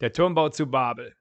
[0.00, 1.14] der Turmbau zu Babel.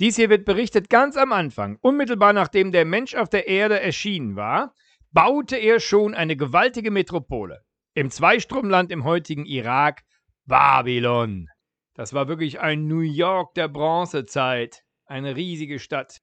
[0.00, 4.34] Dies hier wird berichtet ganz am Anfang, unmittelbar nachdem der Mensch auf der Erde erschienen
[4.34, 4.74] war,
[5.12, 7.60] baute er schon eine gewaltige Metropole.
[7.94, 10.02] Im Zweistromland im heutigen Irak,
[10.46, 11.48] Babylon.
[11.94, 16.20] Das war wirklich ein New York der Bronzezeit, eine riesige Stadt.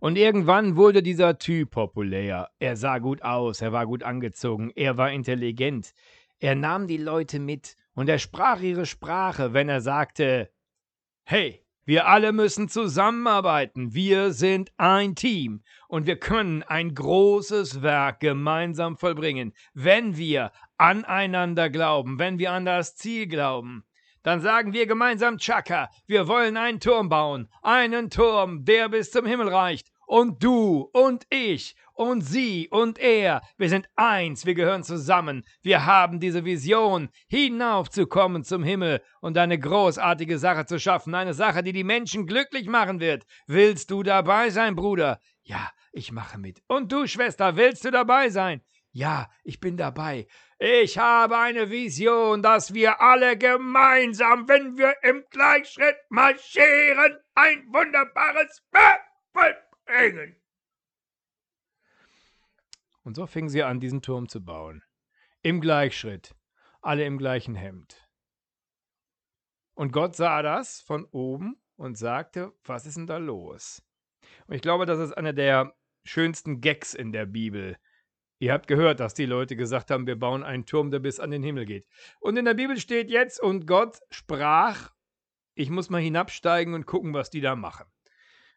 [0.00, 2.50] Und irgendwann wurde dieser Typ populär.
[2.58, 5.92] Er sah gut aus, er war gut angezogen, er war intelligent.
[6.40, 10.50] Er nahm die Leute mit und er sprach ihre Sprache, wenn er sagte,
[11.26, 13.94] Hey, wir alle müssen zusammenarbeiten.
[13.94, 21.70] Wir sind ein Team und wir können ein großes Werk gemeinsam vollbringen, wenn wir aneinander
[21.70, 23.86] glauben, wenn wir an das Ziel glauben.
[24.22, 29.24] Dann sagen wir gemeinsam Chaka, wir wollen einen Turm bauen, einen Turm, der bis zum
[29.24, 29.88] Himmel reicht.
[30.06, 35.86] Und du und ich und sie und er, wir sind eins, wir gehören zusammen, wir
[35.86, 41.72] haben diese Vision, hinaufzukommen zum Himmel und eine großartige Sache zu schaffen, eine Sache, die
[41.72, 43.24] die Menschen glücklich machen wird.
[43.46, 45.20] Willst du dabei sein, Bruder?
[45.42, 46.62] Ja, ich mache mit.
[46.66, 48.62] Und du, Schwester, willst du dabei sein?
[48.90, 50.26] Ja, ich bin dabei.
[50.58, 58.62] Ich habe eine Vision, dass wir alle gemeinsam, wenn wir im Gleichschritt marschieren, ein wunderbares
[58.70, 60.36] Werk vollbringen.
[63.04, 64.82] Und so fingen sie an, diesen Turm zu bauen.
[65.42, 66.34] Im Gleichschritt,
[66.80, 68.08] alle im gleichen Hemd.
[69.74, 73.82] Und Gott sah das von oben und sagte, was ist denn da los?
[74.46, 77.76] Und ich glaube, das ist einer der schönsten Gags in der Bibel.
[78.38, 81.30] Ihr habt gehört, dass die Leute gesagt haben, wir bauen einen Turm, der bis an
[81.30, 81.86] den Himmel geht.
[82.20, 84.92] Und in der Bibel steht jetzt, und Gott sprach,
[85.54, 87.86] ich muss mal hinabsteigen und gucken, was die da machen.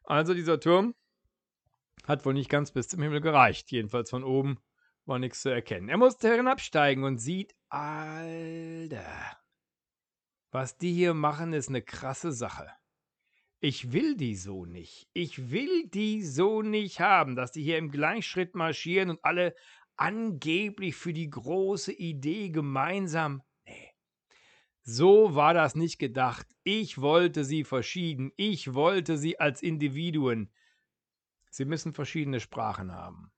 [0.03, 0.95] Also dieser Turm
[2.07, 3.71] hat wohl nicht ganz bis zum Himmel gereicht.
[3.71, 4.59] Jedenfalls von oben
[5.05, 5.89] war nichts zu erkennen.
[5.89, 9.37] Er musste hinabsteigen und sieht, Alter,
[10.51, 12.71] was die hier machen, ist eine krasse Sache.
[13.59, 15.09] Ich will die so nicht.
[15.13, 19.55] Ich will die so nicht haben, dass die hier im Gleichschritt marschieren und alle
[19.95, 23.41] angeblich für die große Idee gemeinsam.
[23.65, 23.91] Nee.
[24.83, 26.47] So war das nicht gedacht.
[26.63, 28.31] Ich wollte sie verschieden.
[28.37, 30.51] Ich wollte sie als Individuen.
[31.57, 33.31] Sie müssen verschiedene Sprachen haben.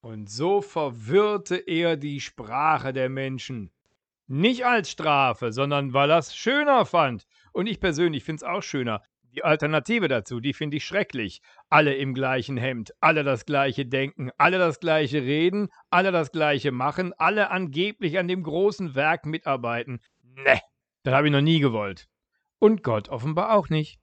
[0.00, 3.70] Und so verwirrte er die Sprache der Menschen.
[4.26, 7.28] Nicht als Strafe, sondern weil er es schöner fand.
[7.52, 9.04] Und ich persönlich finde es auch schöner.
[9.30, 11.40] Die Alternative dazu, die finde ich schrecklich.
[11.68, 16.72] Alle im gleichen Hemd, alle das gleiche denken, alle das gleiche reden, alle das gleiche
[16.72, 20.00] machen, alle angeblich an dem großen Werk mitarbeiten.
[20.24, 20.58] Ne,
[21.04, 22.08] das habe ich noch nie gewollt.
[22.58, 24.00] Und Gott offenbar auch nicht.